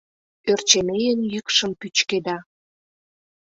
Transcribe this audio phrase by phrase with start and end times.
[0.51, 2.37] Ӧрчемейын йӱкшым пӱчкеда.